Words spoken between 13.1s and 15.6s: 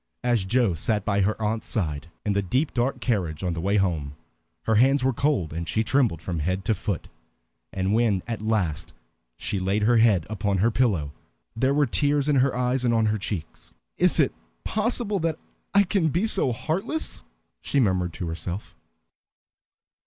her cheeks. "Is it possible that